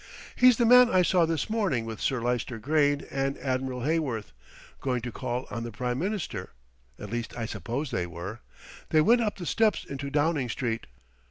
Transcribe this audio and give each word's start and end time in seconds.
"He's 0.35 0.57
the 0.57 0.65
man 0.65 0.89
I 0.89 1.03
saw 1.03 1.27
this 1.27 1.47
morning 1.47 1.85
with 1.85 2.01
Sir 2.01 2.21
Lyster 2.23 2.57
Grayne 2.57 3.05
and 3.11 3.37
Admiral 3.37 3.81
Heyworth, 3.81 4.31
going 4.79 4.99
to 5.03 5.11
call 5.11 5.45
on 5.51 5.61
the 5.61 5.71
Prime 5.71 5.99
Minister 5.99 6.53
at 6.97 7.11
least, 7.11 7.37
I 7.37 7.45
suppose 7.45 7.91
they 7.91 8.07
were; 8.07 8.39
they 8.89 9.01
went 9.01 9.21
up 9.21 9.35
the 9.35 9.45
steps 9.45 9.85
into 9.85 10.09
Downing 10.09 10.49
Street. 10.49 10.87